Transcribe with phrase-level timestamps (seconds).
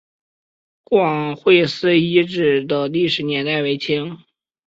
[0.83, 4.17] 广惠寺遗址的历史年代为清。